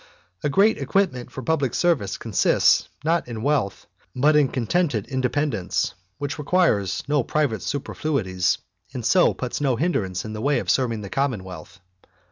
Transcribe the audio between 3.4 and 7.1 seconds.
wealth, but in contented independence, which requires